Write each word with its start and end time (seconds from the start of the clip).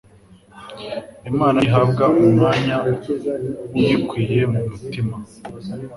Imana 1.31 1.57
nihabwa 1.63 2.05
umwanya 2.21 2.75
uyikwiye 3.77 4.41
mu 4.51 4.59
mutima, 4.69 5.15